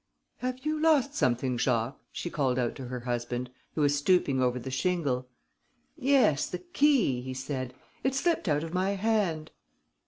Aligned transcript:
"Have 0.37 0.65
you 0.65 0.81
lost 0.81 1.13
something, 1.13 1.59
Jacques?" 1.59 1.99
she 2.11 2.31
called 2.31 2.57
out 2.57 2.73
to 2.77 2.87
her 2.87 3.01
husband, 3.01 3.51
who 3.75 3.81
was 3.81 3.95
stooping 3.95 4.41
over 4.41 4.57
the 4.57 4.71
shingle. 4.71 5.27
"Yes, 5.95 6.49
the 6.49 6.57
key," 6.57 7.21
he 7.21 7.35
said. 7.35 7.75
"It 8.03 8.15
slipped 8.15 8.47
out 8.49 8.63
of 8.63 8.73
my 8.73 8.93
hand." 8.95 9.51